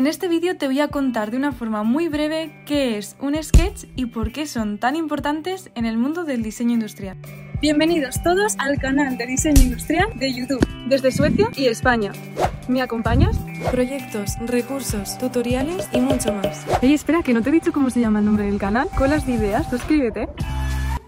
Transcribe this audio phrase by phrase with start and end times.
[0.00, 3.34] En este vídeo te voy a contar de una forma muy breve qué es un
[3.34, 7.18] sketch y por qué son tan importantes en el mundo del diseño industrial.
[7.60, 12.12] Bienvenidos todos al canal de diseño industrial de YouTube, desde Suecia y España.
[12.66, 13.36] ¿Me acompañas?
[13.70, 16.64] Proyectos, recursos, tutoriales y mucho más.
[16.80, 18.88] Ey, espera, que no te he dicho cómo se llama el nombre del canal.
[18.96, 20.30] Colas de ideas, suscríbete.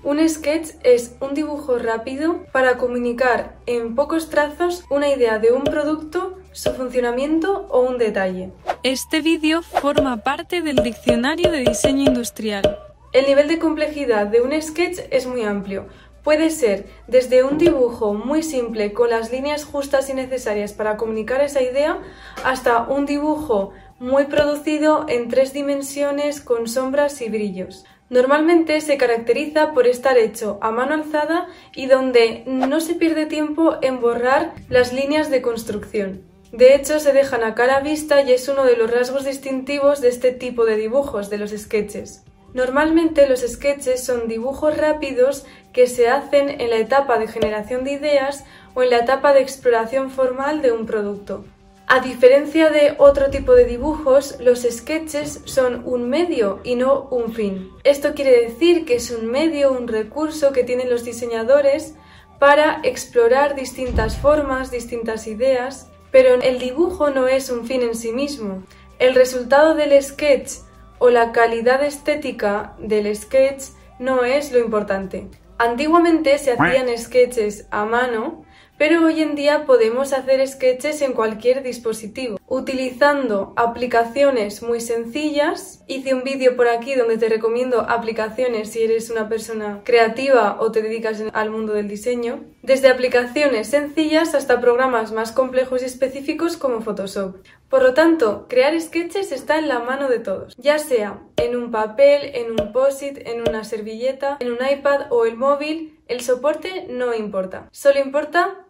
[0.04, 5.62] Un sketch es un dibujo rápido para comunicar en pocos trazos una idea de un
[5.62, 8.50] producto, su funcionamiento o un detalle.
[8.84, 12.80] Este vídeo forma parte del diccionario de diseño industrial.
[13.12, 15.86] El nivel de complejidad de un sketch es muy amplio.
[16.24, 21.42] Puede ser desde un dibujo muy simple con las líneas justas y necesarias para comunicar
[21.42, 22.00] esa idea
[22.42, 27.84] hasta un dibujo muy producido en tres dimensiones con sombras y brillos.
[28.10, 33.76] Normalmente se caracteriza por estar hecho a mano alzada y donde no se pierde tiempo
[33.80, 36.31] en borrar las líneas de construcción.
[36.52, 40.08] De hecho, se dejan a cara vista y es uno de los rasgos distintivos de
[40.08, 42.24] este tipo de dibujos, de los sketches.
[42.52, 47.92] Normalmente los sketches son dibujos rápidos que se hacen en la etapa de generación de
[47.92, 51.46] ideas o en la etapa de exploración formal de un producto.
[51.86, 57.32] A diferencia de otro tipo de dibujos, los sketches son un medio y no un
[57.32, 57.70] fin.
[57.84, 61.94] Esto quiere decir que es un medio, un recurso que tienen los diseñadores
[62.38, 68.12] para explorar distintas formas, distintas ideas, pero el dibujo no es un fin en sí
[68.12, 68.62] mismo.
[69.00, 70.52] El resultado del sketch
[71.00, 73.64] o la calidad estética del sketch
[73.98, 75.26] no es lo importante.
[75.58, 78.44] Antiguamente se hacían sketches a mano
[78.82, 85.82] pero hoy en día podemos hacer sketches en cualquier dispositivo, utilizando aplicaciones muy sencillas.
[85.86, 90.70] Hice un vídeo por aquí donde te recomiendo aplicaciones si eres una persona creativa o
[90.70, 96.58] te dedicas al mundo del diseño, desde aplicaciones sencillas hasta programas más complejos y específicos
[96.58, 97.36] como Photoshop.
[97.70, 101.70] Por lo tanto, crear sketches está en la mano de todos, ya sea en un
[101.70, 106.86] papel, en un post-it, en una servilleta, en un iPad o el móvil, el soporte
[106.90, 107.70] no importa.
[107.72, 108.66] Solo importa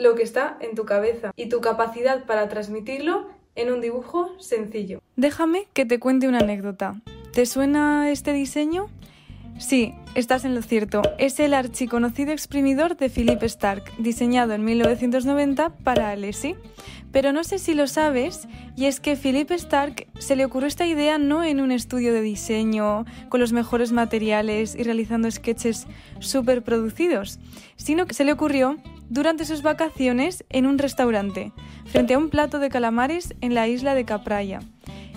[0.00, 5.02] lo que está en tu cabeza y tu capacidad para transmitirlo en un dibujo sencillo.
[5.16, 6.94] Déjame que te cuente una anécdota.
[7.34, 8.88] ¿Te suena este diseño?
[9.58, 11.02] Sí, estás en lo cierto.
[11.18, 16.56] Es el archiconocido exprimidor de Philippe Stark, diseñado en 1990 para Alessi.
[17.12, 20.86] Pero no sé si lo sabes, y es que Philippe Stark se le ocurrió esta
[20.86, 25.86] idea no en un estudio de diseño, con los mejores materiales y realizando sketches
[26.20, 27.38] súper producidos,
[27.76, 28.78] sino que se le ocurrió
[29.10, 31.52] durante sus vacaciones en un restaurante,
[31.84, 34.60] frente a un plato de calamares en la isla de Capraya.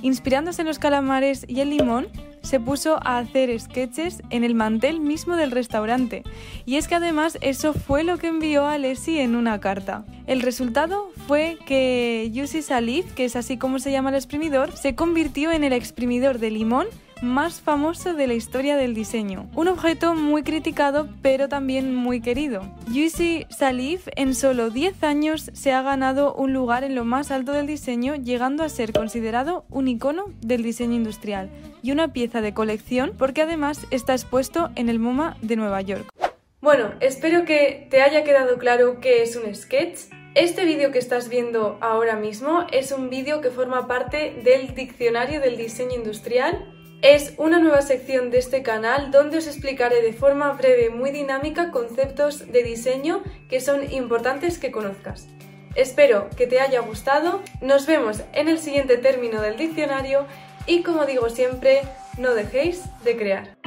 [0.02, 2.08] Inspirándose en los calamares y el limón,
[2.42, 6.24] se puso a hacer sketches en el mantel mismo del restaurante.
[6.66, 10.03] Y es que además eso fue lo que envió a Leslie en una carta.
[10.28, 14.94] El resultado fue que Yusi Salif, que es así como se llama el exprimidor, se
[14.94, 16.88] convirtió en el exprimidor de limón
[17.23, 19.50] más famoso de la historia del diseño.
[19.56, 22.61] Un objeto muy criticado pero también muy querido.
[22.91, 27.53] Yusi Salif en solo 10 años se ha ganado un lugar en lo más alto
[27.53, 31.50] del diseño llegando a ser considerado un icono del diseño industrial
[31.81, 36.07] y una pieza de colección porque además está expuesto en el MoMA de Nueva York.
[36.61, 40.11] Bueno, espero que te haya quedado claro qué es un sketch.
[40.35, 45.40] Este vídeo que estás viendo ahora mismo es un vídeo que forma parte del diccionario
[45.40, 50.53] del diseño industrial es una nueva sección de este canal donde os explicaré de forma
[50.53, 55.28] breve y muy dinámica conceptos de diseño que son importantes que conozcas.
[55.75, 60.25] Espero que te haya gustado, nos vemos en el siguiente término del diccionario
[60.66, 61.81] y como digo siempre,
[62.18, 63.62] no dejéis de crear.